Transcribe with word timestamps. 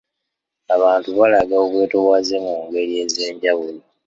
Abantu 0.75 1.07
balaga 1.19 1.55
obwetowaze 1.65 2.35
mu 2.45 2.55
ngeri 2.65 2.93
ez'enjawulo 3.03 3.81